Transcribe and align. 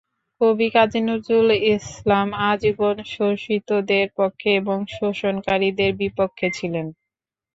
কবি 0.41 0.67
কাজী 0.73 0.99
নজরুল 1.03 1.49
ইসলাম 1.71 2.27
আজীবন 2.49 2.95
শোষিতদের 3.13 4.07
পক্ষে 4.17 4.49
এবং 4.61 4.77
শোষণকারীদের 4.95 5.91
বিপক্ষে 6.01 6.47
ছিলেন। 6.57 6.87